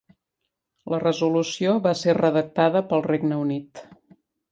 La 0.93 0.99
resolució 1.01 1.75
va 1.87 1.93
ser 1.99 2.15
redactada 2.19 2.81
pel 2.95 3.05
Regne 3.09 3.39
Unit. 3.43 3.83